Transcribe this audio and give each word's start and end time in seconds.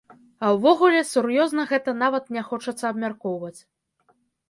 А 0.45 0.53
ўвогуле, 0.55 1.01
сур'ёзна 1.09 1.67
гэта 1.73 1.97
нават 2.01 2.35
не 2.39 2.47
хочацца 2.51 2.85
абмяркоўваць. 2.93 3.57